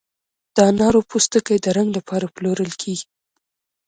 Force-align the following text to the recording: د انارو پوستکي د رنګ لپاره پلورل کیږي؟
د 0.55 0.57
انارو 0.69 1.01
پوستکي 1.09 1.57
د 1.61 1.65
رنګ 1.77 1.89
لپاره 1.97 2.31
پلورل 2.35 2.71
کیږي؟ 2.81 3.05